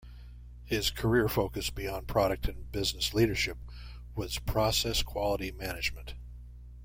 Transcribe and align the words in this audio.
His 0.65 0.89
career 0.89 1.29
focus 1.29 1.69
beyond 1.69 2.07
product 2.07 2.47
and 2.47 2.71
business 2.71 3.13
leadership 3.13 3.57
was 4.15 4.39
process 4.39 5.03
quality 5.03 5.51
management. 5.51 6.15